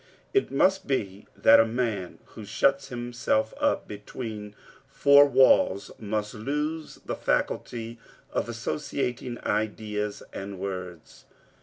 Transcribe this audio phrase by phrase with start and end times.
[0.33, 4.55] It must be that a man who shuts himself up between
[4.89, 7.99] four walls must lose the faculty
[8.31, 11.25] of associating ideas and words.